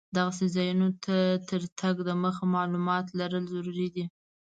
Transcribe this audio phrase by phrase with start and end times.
[0.17, 1.15] دغسې ځایونو ته
[1.49, 4.05] تر تګ دمخه معلومات لرل ضرور دي.